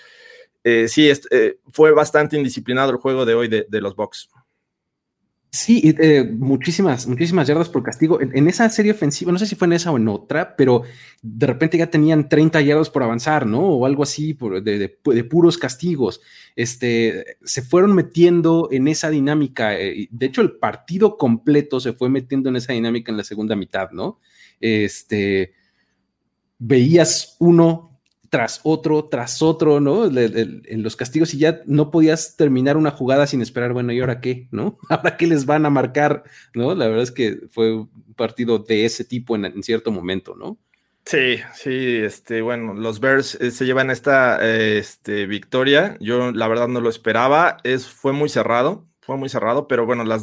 eh, 0.63 0.89
sí, 0.89 1.11
fue 1.73 1.93
bastante 1.93 2.37
indisciplinado 2.37 2.91
el 2.91 2.99
juego 2.99 3.25
de 3.25 3.35
hoy 3.35 3.49
de, 3.49 3.67
de 3.69 3.81
los 3.81 3.97
Bucks. 3.97 4.29
Sí, 5.53 5.83
eh, 5.99 6.31
muchísimas, 6.39 7.09
muchísimas 7.09 7.49
yardas 7.49 7.69
por 7.69 7.83
castigo. 7.83 8.21
En, 8.21 8.47
esa 8.47 8.69
serie 8.71 8.93
ofensiva, 8.93 9.33
no 9.33 9.39
sé 9.39 9.47
si 9.47 9.57
fue 9.57 9.67
en 9.67 9.73
esa 9.73 9.91
o 9.91 9.97
en 9.97 10.07
otra, 10.07 10.55
pero 10.55 10.85
de 11.23 11.47
repente 11.47 11.77
ya 11.77 11.89
tenían 11.89 12.29
30 12.29 12.61
yardas 12.61 12.89
por 12.89 13.03
avanzar, 13.03 13.47
¿no? 13.47 13.61
O 13.61 13.85
algo 13.85 14.05
así 14.05 14.39
de, 14.63 14.89
puros 15.29 15.59
castigos. 15.59 16.21
Este, 16.55 17.37
se 17.43 17.63
fueron 17.63 17.97
metiendo 17.97 18.69
en 18.71 18.87
esa 18.87 19.11
dinámica. 19.11 19.77
Eh, 19.77 20.09
de 20.13 20.27
hecho, 20.27 20.41
el 20.41 20.53
partido 20.53 21.17
completo 21.17 21.81
se 21.81 21.95
fue 21.95 22.09
metiendo 22.09 22.49
en 22.49 22.55
esa 22.55 22.73
dinámica 22.73 23.11
en 23.11 23.17
la 23.17 23.25
segunda 23.25 23.57
mitad, 23.57 23.91
¿no? 23.91 24.21
Este, 24.61 25.55
veías 26.59 27.35
uno 27.41 27.90
tras 28.31 28.61
otro, 28.63 29.07
tras 29.07 29.43
otro, 29.43 29.81
¿no? 29.81 30.07
en 30.07 30.83
los 30.83 30.95
castigos 30.95 31.35
y 31.35 31.39
ya 31.39 31.61
no 31.67 31.91
podías 31.91 32.37
terminar 32.37 32.77
una 32.77 32.93
jugada 32.93 33.27
sin 33.27 33.43
esperar, 33.43 33.73
bueno, 33.73 33.93
¿y 33.93 34.01
ahora 34.01 34.21
qué? 34.21 34.49
¿No? 34.53 34.79
¿Ahora 34.89 35.17
qué 35.17 35.27
les 35.27 35.47
van 35.47 35.67
a 35.67 35.71
marcar? 35.71 36.23
¿No? 36.55 36.75
La 36.77 36.87
verdad 36.87 37.03
es 37.03 37.11
que 37.11 37.41
fue 37.51 37.75
un 37.75 38.15
partido 38.17 38.61
de 38.61 38.85
ese 38.85 39.05
tipo 39.05 39.35
en, 39.35 39.63
cierto 39.65 39.91
momento, 39.91 40.37
¿no? 40.37 40.59
Sí, 41.05 41.39
sí, 41.55 41.97
este, 41.97 42.41
bueno, 42.41 42.75
los 42.75 43.01
Bears 43.01 43.35
eh, 43.41 43.51
se 43.51 43.65
llevan 43.65 43.91
esta 43.91 44.39
este, 44.47 45.27
victoria. 45.27 45.97
Yo 45.99 46.31
la 46.31 46.47
verdad 46.47 46.69
no 46.69 46.81
lo 46.81 46.89
esperaba. 46.89 47.57
Es, 47.65 47.89
fue 47.89 48.13
muy 48.13 48.29
cerrado, 48.29 48.87
fue 49.01 49.17
muy 49.17 49.29
cerrado, 49.29 49.67
pero 49.67 49.87
bueno, 49.87 50.05
las, 50.05 50.23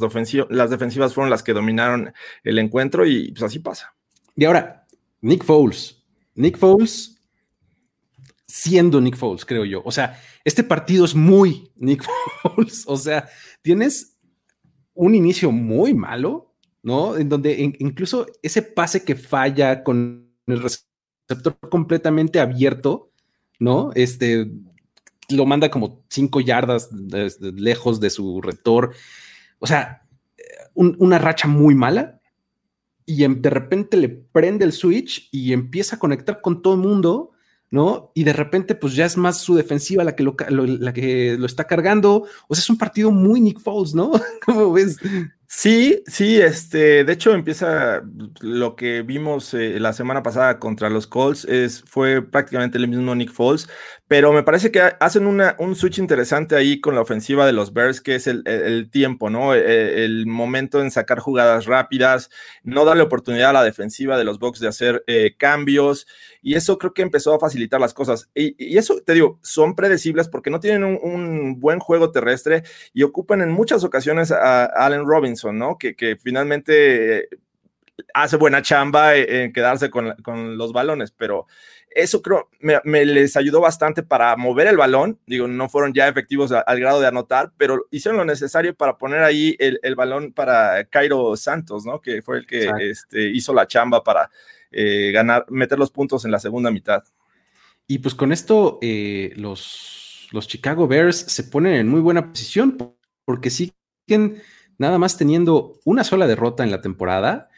las 0.50 0.70
defensivas 0.70 1.14
fueron 1.14 1.30
las 1.30 1.44
que 1.44 1.54
dominaron 1.54 2.14
el 2.44 2.60
encuentro 2.60 3.06
y 3.06 3.32
pues 3.32 3.44
así 3.44 3.60
pasa. 3.60 3.96
Y 4.36 4.46
ahora, 4.46 4.86
Nick 5.20 5.44
Foles. 5.44 6.04
Nick 6.36 6.58
Foles 6.58 7.17
siendo 8.48 9.02
Nick 9.02 9.18
Foles, 9.18 9.46
creo 9.46 9.66
yo. 9.66 9.82
O 9.84 9.92
sea, 9.92 10.20
este 10.46 10.64
partido 10.64 11.06
es 11.06 11.14
muy 11.14 11.72
Nick 11.76 12.04
Foles. 12.42 12.84
O 12.88 12.98
sea, 12.98 13.28
tienes 13.62 14.18
un 14.94 15.14
inicio 15.14 15.52
muy 15.52 15.94
malo, 15.94 16.56
¿no? 16.82 17.18
En 17.18 17.30
donde 17.30 17.74
incluso 17.80 18.26
ese 18.42 18.62
pase 18.62 19.04
que 19.04 19.16
falla 19.16 19.84
con 19.84 20.32
el 20.48 20.62
receptor 20.62 21.58
completamente 21.70 22.40
abierto, 22.40 23.12
¿no? 23.60 23.92
Este 23.94 24.50
lo 25.30 25.46
manda 25.46 25.70
como 25.70 26.06
cinco 26.10 26.40
yardas 26.40 26.90
lejos 26.94 28.00
de 28.00 28.10
su 28.10 28.42
receptor. 28.42 28.94
O 29.60 29.68
sea, 29.68 30.08
una 30.74 31.20
racha 31.20 31.48
muy 31.48 31.76
mala. 31.76 32.22
Y 33.06 33.26
de 33.26 33.50
repente 33.50 33.98
le 33.98 34.10
prende 34.10 34.66
el 34.66 34.74
switch 34.74 35.30
y 35.32 35.54
empieza 35.54 35.96
a 35.96 36.00
conectar 36.00 36.42
con 36.42 36.62
todo 36.62 36.74
el 36.74 36.82
mundo 36.82 37.32
¿no? 37.70 38.12
Y 38.14 38.24
de 38.24 38.34
repente, 38.34 38.76
pues 38.76 38.96
ya 38.96 39.06
es 39.06 39.18
más 39.18 39.40
su 39.40 39.56
defensiva 39.56 40.04
la 40.04 40.16
que 40.16 40.24
lo, 40.24 40.36
la 40.50 40.94
que 40.94 41.36
lo 41.38 41.46
está 41.46 41.66
cargando. 41.66 42.26
O 42.48 42.56
sea, 42.56 42.62
es 42.62 42.70
un 42.70 42.78
partido 42.78 43.12
muy 43.12 43.42
Nick 43.42 43.60
Foles, 43.60 43.94
¿no? 43.94 44.12
¿Cómo 44.46 44.72
ves? 44.72 44.98
Sí, 45.50 46.04
sí, 46.08 46.42
este, 46.42 47.06
de 47.06 47.14
hecho 47.14 47.32
empieza 47.34 48.02
lo 48.42 48.76
que 48.76 49.02
vimos 49.02 49.54
eh, 49.54 49.80
la 49.80 49.94
semana 49.94 50.22
pasada 50.22 50.60
contra 50.60 50.90
los 50.90 51.08
Colts, 51.08 51.46
es, 51.46 51.84
fue 51.88 52.22
prácticamente 52.22 52.78
el 52.78 52.90
mismo 52.90 53.16
Nick 53.16 53.32
Foles, 53.32 53.70
pero 54.10 54.34
me 54.34 54.44
parece 54.44 54.72
que 54.72 54.82
hacen 54.82 55.26
una, 55.26 55.56
un 55.60 55.76
switch 55.76 56.00
interesante 56.00 56.56
ahí 56.58 56.82
con 56.82 56.96
la 56.96 57.02
ofensiva 57.02 57.46
de 57.46 57.54
los 57.54 57.74
Bears, 57.74 58.02
que 58.02 58.16
es 58.16 58.28
el, 58.28 58.90
tiempo, 58.92 59.30
¿no? 59.30 59.54
E, 59.56 60.04
el, 60.04 60.28
momento 60.28 60.82
en 60.82 60.92
sacar 60.92 61.20
jugadas 61.20 61.66
rápidas, 61.66 62.30
no 62.64 62.84
darle 62.84 63.04
oportunidad 63.04 63.52
a 63.52 63.54
la 63.54 63.64
defensiva 63.64 64.18
de 64.18 64.26
los 64.26 64.40
Bucks 64.40 64.60
de 64.60 64.68
hacer 64.68 65.04
eh, 65.08 65.36
cambios, 65.38 66.08
y 66.48 66.56
eso 66.56 66.78
creo 66.78 66.94
que 66.94 67.02
empezó 67.02 67.34
a 67.34 67.40
facilitar 67.40 67.82
las 67.82 67.94
cosas. 67.94 68.30
Y, 68.34 68.78
eso, 68.78 69.02
te 69.06 69.14
digo, 69.14 69.38
son 69.44 69.76
predecibles 69.76 70.30
porque 70.30 70.50
no 70.50 70.62
tienen 70.62 70.86
un, 70.86 71.60
buen 71.60 71.80
juego 71.80 72.12
terrestre 72.12 72.64
y 72.94 73.04
ocupan 73.04 73.42
en 73.42 73.52
muchas 73.52 73.84
ocasiones 73.84 74.32
a, 74.32 74.64
Allen 74.66 75.06
Robinson, 75.06 75.37
¿no? 75.46 75.78
Que, 75.78 75.96
que 75.96 76.16
finalmente 76.16 77.20
eh, 77.20 77.30
hace 78.14 78.38
buena 78.38 78.62
chamba 78.62 79.16
en 79.16 79.54
quedarse 79.54 79.90
con, 79.90 80.16
con 80.24 80.58
los 80.58 80.74
balones, 80.74 81.12
pero 81.12 81.48
eso 81.98 82.22
creo 82.22 82.50
me, 82.60 83.06
les 83.06 83.36
ayudó 83.38 83.60
bastante 83.60 84.04
para 84.04 84.36
mover 84.36 84.68
el 84.68 84.78
balón. 84.78 85.20
Digo, 85.26 85.48
no 85.48 85.68
fueron 85.68 85.94
ya 85.94 86.08
efectivos 86.08 86.52
al 86.52 86.80
grado 86.80 87.00
de 87.00 87.08
anotar, 87.08 87.52
pero 87.58 87.88
hicieron 87.90 88.18
lo 88.18 88.26
necesario 88.26 88.76
para 88.76 88.98
poner 88.98 89.24
ahí 89.24 89.56
el, 89.60 89.96
balón 89.96 90.32
para 90.32 90.84
Cairo 90.86 91.36
Santos, 91.36 91.86
¿no? 91.86 92.00
Que 92.00 92.22
fue 92.22 92.38
el 92.38 92.46
que 92.46 92.70
este, 92.82 93.30
hizo 93.30 93.54
la 93.54 93.68
chamba 93.68 94.04
para 94.04 94.30
eh, 94.72 95.12
ganar, 95.12 95.46
meter 95.50 95.80
los 95.80 95.90
puntos 95.90 96.24
en 96.24 96.32
la 96.32 96.40
segunda 96.40 96.70
mitad. 96.70 97.04
Y 97.88 98.00
pues 98.00 98.14
con 98.14 98.32
esto, 98.32 98.78
eh, 98.82 99.34
los, 99.36 100.28
los 100.32 100.48
Chicago 100.48 100.88
Bears 100.88 101.18
se 101.18 101.46
ponen 101.46 101.74
en 101.74 101.88
muy 101.88 102.02
buena 102.02 102.30
posición 102.30 102.78
porque 103.26 103.50
siguen 103.50 104.42
nada 104.78 104.98
más 104.98 105.18
teniendo 105.18 105.80
una 105.86 106.04
sola 106.04 106.28
derrota 106.28 106.64
en 106.64 106.72
la 106.72 106.82
temporada 106.82 107.50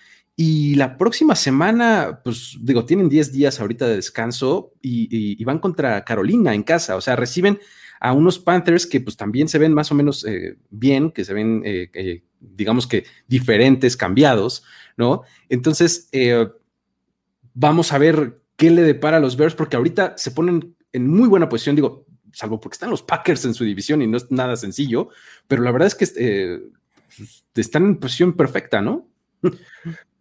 y 0.41 0.75
la 0.75 0.95
próxima 0.95 1.35
semana, 1.35 2.21
pues 2.23 2.57
digo, 2.61 2.85
tienen 2.85 3.09
10 3.09 3.33
días 3.33 3.59
ahorita 3.59 3.85
de 3.85 3.97
descanso 3.97 4.71
y, 4.81 5.43
van 5.43 5.59
contra 5.59 6.05
Carolina 6.05 6.53
en 6.53 6.63
casa. 6.63 6.95
O 6.95 7.01
sea, 7.01 7.17
reciben 7.17 7.59
a 7.99 8.13
unos 8.13 8.39
Panthers 8.39 8.87
que 8.87 9.01
pues 9.01 9.17
también 9.17 9.49
se 9.49 9.59
ven 9.59 9.73
más 9.73 9.91
o 9.91 9.95
menos 9.95 10.25
eh, 10.25 10.55
bien, 10.69 11.11
que 11.11 11.25
se 11.25 11.33
ven, 11.33 11.61
eh, 11.65 11.89
eh, 11.93 12.23
digamos 12.39 12.87
que 12.87 13.03
diferentes, 13.27 13.97
cambiados, 13.97 14.63
¿no? 14.95 15.23
Entonces, 15.49 16.09
vamos 17.53 17.91
a 17.91 17.97
ver 17.97 18.41
qué 18.55 18.71
le 18.71 18.83
depara 18.83 19.17
a 19.17 19.19
los 19.19 19.35
Bears, 19.35 19.55
porque 19.55 19.75
ahorita 19.75 20.13
se 20.15 20.31
ponen 20.31 20.73
en 20.93 21.05
muy 21.05 21.27
buena 21.27 21.49
posición, 21.49 21.75
digo, 21.75 22.05
salvo 22.31 22.61
porque 22.61 22.75
están 22.75 22.91
los 22.91 23.03
Packers 23.03 23.43
en 23.43 23.53
su 23.53 23.65
división 23.65 24.01
y 24.01 24.07
no 24.07 24.15
es 24.15 24.31
nada 24.31 24.55
sencillo, 24.55 25.09
pero 25.49 25.63
la 25.63 25.73
verdad 25.73 25.87
es 25.87 25.95
que 25.95 26.61
están 27.55 27.85
en 27.85 27.97
posición 27.97 28.33
perfecta, 28.33 28.81
¿no? 28.81 29.07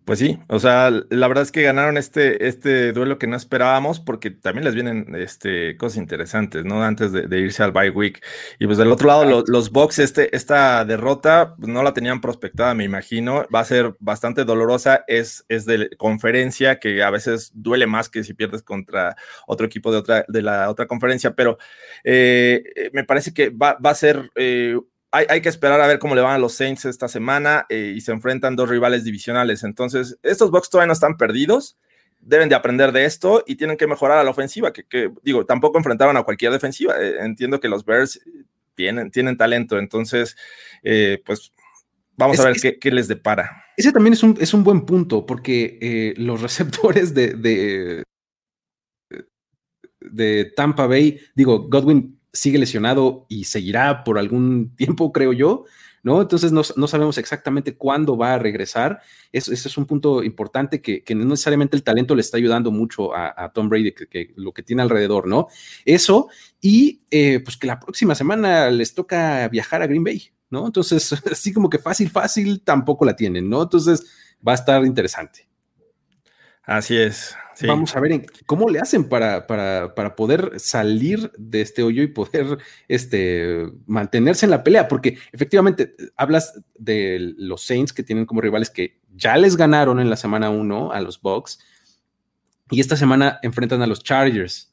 Pues 0.08 0.20
sí, 0.20 0.38
o 0.48 0.58
sea, 0.58 0.90
la 1.10 1.28
verdad 1.28 1.42
es 1.42 1.52
que 1.52 1.60
ganaron 1.60 1.98
este, 1.98 2.48
este 2.48 2.94
duelo 2.94 3.18
que 3.18 3.26
no 3.26 3.36
esperábamos 3.36 4.00
porque 4.00 4.30
también 4.30 4.64
les 4.64 4.74
vienen 4.74 5.14
este, 5.14 5.76
cosas 5.76 5.98
interesantes, 5.98 6.64
¿no? 6.64 6.82
Antes 6.82 7.12
de, 7.12 7.38
irse 7.38 7.62
al 7.62 7.72
bye 7.72 7.90
week. 7.90 8.24
Y 8.58 8.64
pues 8.64 8.78
del 8.78 8.90
otro 8.90 9.08
lado, 9.08 9.26
los, 9.26 9.50
los 9.50 9.70
Bucks, 9.70 9.98
este, 9.98 10.34
esta 10.34 10.86
derrota 10.86 11.54
pues, 11.58 11.68
no 11.68 11.82
la 11.82 11.92
tenían 11.92 12.22
prospectada, 12.22 12.72
me 12.72 12.84
imagino. 12.84 13.46
Va 13.54 13.60
a 13.60 13.66
ser 13.66 13.96
bastante 14.00 14.46
dolorosa. 14.46 15.04
Es, 15.08 15.44
es 15.50 15.66
de 15.66 15.90
conferencia 15.98 16.78
que 16.78 17.02
a 17.02 17.10
veces 17.10 17.50
duele 17.52 17.86
más 17.86 18.08
que 18.08 18.24
si 18.24 18.32
pierdes 18.32 18.62
contra 18.62 19.14
otro 19.46 19.66
equipo 19.66 19.92
de, 19.92 19.98
otra, 19.98 20.24
de 20.26 20.40
la 20.40 20.70
otra 20.70 20.86
conferencia, 20.86 21.34
pero 21.34 21.58
eh, 22.02 22.90
me 22.94 23.04
parece 23.04 23.34
que 23.34 23.50
va, 23.50 23.74
va 23.74 23.90
a 23.90 23.94
ser... 23.94 24.30
Eh, 24.36 24.78
hay, 25.10 25.40
que 25.40 25.48
esperar 25.48 25.80
a 25.80 25.86
ver 25.86 25.98
cómo 25.98 26.14
le 26.14 26.20
van 26.20 26.34
a 26.34 26.38
los 26.38 26.54
Saints 26.54 26.84
esta 26.84 27.08
semana 27.08 27.66
eh, 27.68 27.94
y 27.96 28.00
se 28.00 28.12
enfrentan 28.12 28.56
dos 28.56 28.68
rivales 28.68 29.04
divisionales. 29.04 29.64
Entonces, 29.64 30.18
estos 30.22 30.50
Bucks 30.50 30.68
todavía 30.68 30.88
no 30.88 30.92
están 30.92 31.16
perdidos, 31.16 31.78
deben 32.20 32.48
de 32.48 32.54
aprender 32.54 32.92
de 32.92 33.04
esto 33.04 33.42
y 33.46 33.56
tienen 33.56 33.76
que 33.76 33.86
mejorar 33.86 34.18
a 34.18 34.24
la 34.24 34.30
ofensiva, 34.30 34.72
que, 34.72 35.10
digo, 35.22 35.46
tampoco 35.46 35.78
enfrentaron 35.78 36.16
a 36.16 36.24
cualquier 36.24 36.52
defensiva. 36.52 36.94
Eh, 37.00 37.16
entiendo 37.20 37.58
que 37.58 37.68
los 37.68 37.84
Bears 37.84 38.20
tienen, 38.74 39.10
tienen 39.10 39.36
talento, 39.36 39.78
entonces, 39.78 40.36
eh, 40.82 41.22
pues 41.24 41.52
vamos 42.16 42.38
a 42.40 42.44
ver 42.44 42.78
qué, 42.78 42.90
les 42.90 43.08
depara. 43.08 43.64
Ese 43.76 43.92
también 43.92 44.12
es 44.12 44.22
un, 44.22 44.36
es 44.38 44.52
un 44.52 44.62
buen 44.62 44.82
punto, 44.82 45.24
porque 45.24 46.14
los 46.18 46.42
receptores 46.42 47.14
de, 47.14 47.32
de, 47.32 48.02
de 50.00 50.52
Tampa 50.54 50.86
Bay, 50.86 51.18
digo, 51.34 51.66
Godwin 51.68 52.17
sigue 52.32 52.58
lesionado 52.58 53.26
y 53.28 53.44
seguirá 53.44 54.04
por 54.04 54.18
algún 54.18 54.74
tiempo, 54.76 55.12
creo 55.12 55.32
yo, 55.32 55.64
¿no? 56.02 56.20
Entonces 56.22 56.52
no, 56.52 56.62
sabemos 56.62 57.18
exactamente 57.18 57.76
cuándo 57.76 58.16
va 58.16 58.34
a 58.34 58.38
regresar. 58.38 59.00
ese 59.32 59.52
es 59.52 59.76
un 59.76 59.86
punto 59.86 60.22
importante 60.22 60.80
que, 60.80 61.02
no 61.14 61.24
necesariamente 61.24 61.76
el 61.76 61.82
talento 61.82 62.14
le 62.14 62.20
está 62.20 62.36
ayudando 62.36 62.70
mucho 62.70 63.14
a, 63.14 63.50
Tom 63.52 63.68
Brady, 63.68 63.92
que, 63.92 64.32
lo 64.36 64.52
que 64.52 64.62
tiene 64.62 64.82
alrededor, 64.82 65.26
¿no? 65.26 65.48
Eso, 65.84 66.28
y 66.60 67.00
eh, 67.10 67.40
pues 67.40 67.56
que 67.56 67.66
la 67.66 67.80
próxima 67.80 68.14
semana 68.14 68.70
les 68.70 68.94
toca 68.94 69.48
viajar 69.48 69.82
a 69.82 69.86
Green 69.86 70.04
Bay, 70.04 70.30
¿no? 70.50 70.66
Entonces, 70.66 71.12
así 71.30 71.52
como 71.52 71.68
que 71.68 71.78
fácil, 71.78 72.10
fácil, 72.10 72.62
tampoco 72.62 73.04
la 73.04 73.16
tienen, 73.16 73.48
¿no? 73.48 73.62
Entonces 73.62 74.06
va 74.46 74.52
a 74.52 74.56
estar 74.56 74.84
interesante. 74.84 75.48
Así 76.68 76.98
es. 76.98 77.34
Vamos 77.66 77.96
a 77.96 78.00
ver 78.00 78.26
cómo 78.44 78.68
le 78.68 78.78
hacen 78.78 79.08
para, 79.08 79.46
para, 79.46 80.14
poder 80.14 80.60
salir 80.60 81.32
de 81.38 81.62
este 81.62 81.82
hoyo 81.82 82.02
y 82.02 82.08
poder 82.08 82.58
este, 82.88 83.66
mantenerse 83.86 84.44
en 84.44 84.50
la 84.50 84.62
pelea, 84.62 84.86
porque 84.86 85.16
efectivamente 85.32 85.94
hablas 86.14 86.60
de 86.76 87.34
los 87.38 87.62
Saints 87.62 87.94
que 87.94 88.02
tienen 88.02 88.26
como 88.26 88.42
rivales 88.42 88.68
que 88.68 89.00
ya 89.16 89.38
les 89.38 89.56
ganaron 89.56 89.98
en 89.98 90.10
la 90.10 90.18
semana 90.18 90.50
1 90.50 90.92
a 90.92 91.00
los 91.00 91.22
Bucks 91.22 91.58
y 92.70 92.80
esta 92.80 92.96
semana 92.96 93.38
enfrentan 93.42 93.80
a 93.80 93.86
los 93.86 94.04
Chargers, 94.04 94.70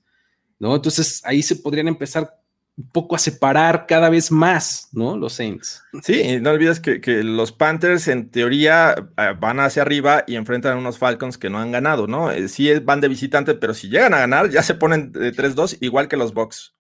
¿no? 0.60 0.76
Entonces 0.76 1.22
ahí 1.24 1.42
se 1.42 1.56
podrían 1.56 1.88
empezar 1.88 2.42
un 2.78 2.90
poco 2.90 3.16
a 3.16 3.20
separar 3.20 3.86
cada 3.88 4.10
vez 4.10 4.32
más, 4.32 4.90
¿no? 4.92 5.18
Los 5.18 5.34
Saints. 5.34 5.82
Sí, 6.04 6.40
no 6.42 6.50
olvides 6.52 6.82
que, 6.82 7.24
los 7.24 7.54
Panthers 7.54 8.08
en 8.10 8.30
teoría 8.30 8.96
eh, 9.18 9.34
van 9.40 9.62
hacia 9.62 9.82
arriba 9.82 10.26
y 10.28 10.36
enfrentan 10.36 10.74
a 10.74 10.80
unos 10.80 10.98
Falcons 10.98 11.38
que 11.38 11.50
no 11.50 11.60
han 11.60 11.72
ganado, 11.72 12.08
¿no? 12.08 12.32
Eh, 12.32 12.50
sí 12.50 12.72
van 12.80 13.00
de 13.00 13.08
visitante, 13.08 13.54
pero 13.54 13.74
si 13.74 13.88
llegan 13.88 14.14
a 14.14 14.20
ganar 14.20 14.50
ya 14.50 14.62
se 14.62 14.76
ponen 14.76 15.14
de 15.14 15.34
3-2 15.34 15.78
igual 15.80 16.10
que 16.10 16.18
los 16.18 16.34
Bucks. 16.34 16.74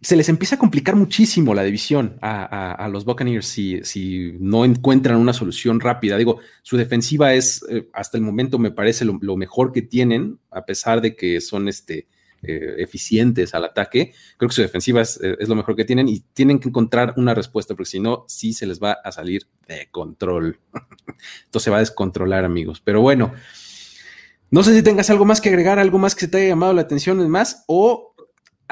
Se 0.00 0.16
les 0.16 0.28
empieza 0.28 0.56
a 0.56 0.58
complicar 0.58 0.96
muchísimo 0.96 1.54
la 1.54 1.62
división 1.62 2.18
a, 2.22 2.88
los 2.90 3.04
Buccaneers 3.04 3.46
si, 3.46 3.84
si, 3.84 4.32
no 4.40 4.64
encuentran 4.64 5.16
una 5.16 5.32
solución 5.32 5.78
rápida. 5.78 6.16
Digo, 6.16 6.40
su 6.62 6.76
defensiva 6.76 7.34
es, 7.34 7.64
eh, 7.70 7.88
hasta 7.92 8.18
el 8.18 8.24
momento 8.24 8.58
me 8.58 8.72
parece 8.72 9.04
lo, 9.04 9.16
lo, 9.20 9.36
mejor 9.36 9.70
que 9.70 9.82
tienen, 9.82 10.40
a 10.50 10.64
pesar 10.64 11.02
de 11.02 11.14
que 11.14 11.40
son 11.40 11.68
este, 11.68 12.08
eh, 12.42 12.74
eficientes 12.78 13.54
al 13.54 13.64
ataque. 13.64 14.12
Creo 14.36 14.48
que 14.48 14.54
su 14.54 14.62
defensiva 14.62 15.02
eh, 15.02 15.36
es, 15.38 15.48
lo 15.48 15.54
mejor 15.54 15.76
que 15.76 15.84
tienen 15.84 16.08
y 16.08 16.20
tienen 16.20 16.58
que 16.58 16.68
encontrar 16.68 17.14
una 17.16 17.34
respuesta, 17.34 17.74
porque 17.74 17.90
si 17.90 18.00
no, 18.00 18.24
sí 18.28 18.52
se 18.52 18.66
les 18.66 18.82
va 18.82 18.92
a 18.92 19.12
salir 19.12 19.46
de 19.68 19.88
control. 19.90 20.58
Entonces 21.44 21.62
se 21.62 21.70
va 21.70 21.76
a 21.76 21.80
descontrolar, 21.80 22.44
amigos. 22.44 22.80
Pero 22.84 23.00
bueno, 23.00 23.32
no 24.50 24.62
sé 24.62 24.74
si 24.74 24.82
tengas 24.82 25.08
algo 25.08 25.24
más 25.24 25.40
que 25.40 25.48
agregar, 25.48 25.78
algo 25.78 25.98
más 25.98 26.14
que 26.14 26.26
te 26.26 26.38
haya 26.38 26.48
llamado 26.48 26.72
la 26.72 26.82
atención 26.82 27.26
más, 27.30 27.64
o 27.68 28.11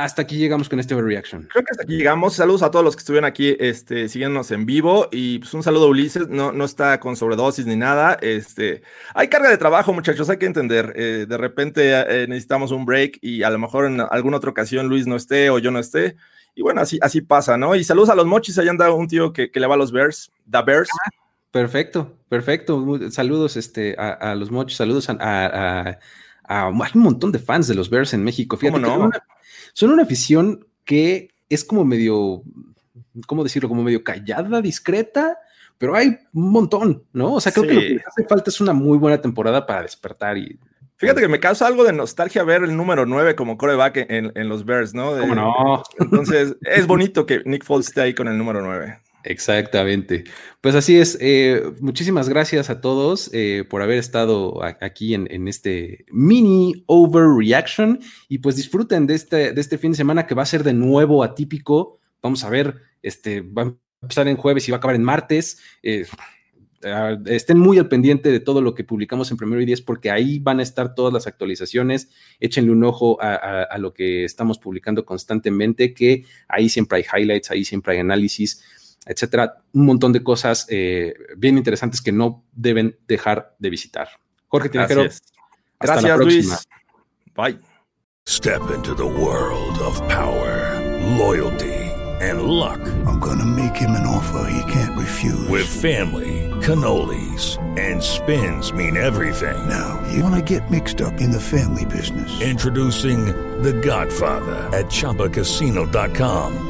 hasta 0.05 0.23
aquí 0.23 0.37
llegamos 0.37 0.69
con 0.69 0.81
este 0.81 0.95
overreaction. 0.95 1.49
Creo 1.51 1.65
que 1.65 1.71
hasta 1.71 1.83
aquí 1.83 1.97
llegamos. 1.97 2.35
Saludos 2.35 2.63
a 2.63 2.71
todos 2.71 2.85
los 2.85 2.97
que 2.97 3.01
estuvieron 3.01 3.27
aquí 3.27 3.57
este, 3.61 4.09
siguiéndonos 4.09 4.51
en 4.51 4.67
vivo. 4.67 5.09
Y 5.13 5.39
pues 5.39 5.53
un 5.55 5.63
saludo 5.63 5.87
a 5.87 5.89
Ulises. 5.89 6.29
No, 6.29 6.53
no 6.53 6.65
está 6.65 6.99
con 7.01 7.17
sobredosis 7.17 7.67
ni 7.67 7.77
nada. 7.77 8.19
Este, 8.21 8.83
hay 9.15 9.29
carga 9.29 9.51
de 9.51 9.59
trabajo, 9.59 9.93
muchachos. 9.93 10.31
Hay 10.31 10.39
que 10.39 10.47
entender. 10.47 10.93
Eh, 10.97 11.27
de 11.29 11.37
repente 11.37 11.93
eh, 11.93 12.27
necesitamos 12.29 12.71
un 12.71 12.85
break 12.85 13.19
y 13.21 13.43
a 13.43 13.51
lo 13.51 13.59
mejor 13.59 13.87
en 13.87 14.01
alguna 14.01 14.39
otra 14.39 14.51
ocasión 14.51 14.89
Luis 14.89 15.07
no 15.07 15.17
esté 15.17 15.51
o 15.51 15.59
yo 15.59 15.71
no 15.71 15.79
esté. 15.79 16.17
Y 16.55 16.63
bueno, 16.63 16.81
así, 16.81 16.99
así 17.03 17.21
pasa, 17.21 17.57
¿no? 17.57 17.75
Y 17.75 17.85
saludos 17.85 18.11
a 18.11 18.15
los 18.15 18.27
mochis. 18.27 18.59
Ahí 18.59 18.69
anda 18.69 18.93
un 18.93 19.07
tío 19.07 19.33
que, 19.33 19.51
le 19.53 19.67
va 19.67 19.75
a 19.75 19.79
los 19.79 19.93
Bears. 19.93 20.31
The 20.51 20.63
Bears. 20.63 20.89
Ah, 21.07 21.11
perfecto, 21.51 22.17
perfecto. 22.29 22.85
saludos 23.11 23.57
este, 23.57 23.95
a, 23.99 24.35
los 24.35 24.51
mochis. 24.51 24.77
Saludos 24.77 25.09
a, 25.11 25.99
Hay 26.45 26.91
un 26.95 27.03
montón 27.03 27.33
de 27.33 27.39
fans 27.39 27.69
de 27.69 27.75
los 27.75 27.91
Bears 27.91 28.15
en 28.15 28.25
México. 28.25 28.57
Fíjate 28.57 28.81
no? 28.81 29.11
Son 29.73 29.91
una 29.91 30.03
afición 30.03 30.67
que 30.85 31.31
es 31.49 31.65
como 31.65 31.85
medio, 31.85 32.43
¿cómo 33.27 33.45
decirlo? 33.45 33.69
Como 33.69 33.83
medio 33.83 34.05
callada, 34.05 34.61
discreta, 34.61 35.39
pero 35.79 35.95
hay 35.97 36.19
un 36.33 36.51
montón, 36.51 37.05
¿no? 37.13 37.35
O 37.35 37.41
sea, 37.41 37.53
creo 37.53 37.67
que 37.67 37.75
lo 37.75 37.81
que 37.81 38.03
hace 38.07 38.25
falta 38.29 38.51
es 38.51 38.61
una 38.61 38.73
muy 38.73 38.99
buena 38.99 39.21
temporada 39.21 39.67
para 39.67 39.83
despertar 39.83 40.37
y 40.37 40.59
Fíjate 41.01 41.23
que 41.23 41.29
me 41.29 41.41
causa 41.41 41.67
algo 41.67 41.83
de 41.83 41.95
nostalgia 41.95 42.43
ver 42.43 42.63
el 42.63 42.77
número 42.77 43.07
9 43.07 43.35
como 43.35 43.57
coreback 43.57 44.05
en, 44.11 44.33
en 44.35 44.49
los 44.51 44.67
Bears, 44.67 44.93
¿no? 44.93 45.19
¿Cómo 45.19 45.35
no? 45.35 45.83
Entonces, 45.99 46.57
es 46.61 46.87
bonito 46.87 47.25
que 47.25 47.41
Nick 47.47 47.65
Foles 47.65 47.89
esté 47.89 48.03
ahí 48.03 48.13
con 48.13 48.29
el 48.29 48.37
número 48.37 48.61
9. 48.61 49.01
Exactamente. 49.25 50.25
Pues 50.61 50.75
así 50.75 50.97
es. 50.97 51.19
Eh, 51.21 51.63
muchísimas 51.81 52.29
gracias 52.29 52.71
a 52.71 52.81
todos 52.81 53.31
eh, 53.33 53.65
por 53.69 53.83
haber 53.83 53.99
estado 53.99 54.61
aquí 54.81 55.15
en, 55.15 55.49
este 55.49 56.05
mini 56.11 56.85
overreaction 56.87 58.01
y 58.29 58.39
pues 58.39 58.57
disfruten 58.57 59.07
de 59.07 59.15
este, 59.15 59.53
de 59.53 59.61
este 59.61 59.79
fin 59.79 59.93
de 59.93 59.97
semana 59.97 60.27
que 60.27 60.35
va 60.35 60.43
a 60.43 60.47
ser 60.47 60.65
de 60.65 60.73
nuevo 60.73 61.23
atípico. 61.23 61.99
Vamos 62.23 62.45
a 62.45 62.51
ver, 62.51 62.77
este, 63.03 63.41
va 63.41 63.63
a 63.63 63.75
empezar 64.03 64.29
en 64.29 64.37
jueves 64.37 64.67
y 64.67 64.71
va 64.71 64.77
a 64.77 64.79
acabar 64.79 64.97
en 64.97 65.05
martes. 65.05 65.61
Eh, 65.83 66.07
ah, 66.85 67.19
estén 67.27 67.59
muy 67.59 67.79
al 67.79 67.89
pendiente 67.89 68.31
de 68.31 68.41
todo 68.41 68.63
lo 68.63 68.75
que 68.75 68.85
publicamos 68.85 69.31
en 69.31 69.37
primero 69.37 69.61
y 69.61 69.67
diez, 69.67 69.83
porque 69.83 70.11
ahí 70.11 70.39
van 70.39 70.61
a 70.61 70.63
estar 70.63 70.95
todas 70.95 71.13
las 71.13 71.27
actualizaciones. 71.27 72.11
Échenle 72.39 72.73
un 72.73 72.85
ojo 72.85 73.19
a, 73.21 73.77
lo 73.79 73.93
que 73.93 74.25
estamos 74.25 74.59
publicando 74.59 75.05
constantemente, 75.05 75.93
que 75.93 76.25
ahí 76.49 76.69
siempre 76.69 76.99
hay 76.99 77.23
highlights, 77.23 77.51
ahí 77.51 77.65
siempre 77.65 77.95
hay 77.95 78.01
análisis, 78.01 78.63
etcétera. 79.07 79.63
Un 79.73 79.87
montón 79.87 80.13
de 80.13 80.23
cosas 80.23 80.67
eh, 80.69 81.15
bien 81.37 81.57
interesantes 81.57 82.01
que 82.01 82.13
no 82.13 82.45
deben 82.53 82.99
dejar 83.07 83.55
de 83.59 83.71
visitar. 83.71 84.09
Jorge 84.49 84.69
Tinajero, 84.69 85.09
Gracias, 85.81 86.19
Luis. 86.19 86.69
Bye. 87.35 87.59
Step 88.27 88.71
into 88.71 88.95
the 88.95 89.07
world 89.07 89.79
of 89.79 89.97
power, 90.09 90.79
loyalty, 91.19 91.75
and 92.21 92.43
luck. 92.43 92.81
I'm 93.07 93.19
gonna 93.19 93.47
make 93.47 93.75
him 93.75 93.91
an 93.91 94.07
offer 94.07 94.47
he 94.51 94.73
can't 94.73 94.97
refuse. 94.97 95.49
With 95.49 95.67
family, 95.67 96.49
cannolis, 96.61 97.59
and 97.79 98.03
spins 98.03 98.73
mean 98.73 98.97
everything. 98.97 99.57
Now, 99.69 100.01
you 100.13 100.23
wanna 100.23 100.43
get 100.43 100.71
mixed 100.71 101.01
up 101.01 101.15
in 101.21 101.31
the 101.31 101.41
family 101.41 101.87
business. 101.87 102.41
Introducing 102.41 103.27
The 103.63 103.73
Godfather 103.73 104.69
at 104.77 104.87
Choppacasino.com. 104.87 106.70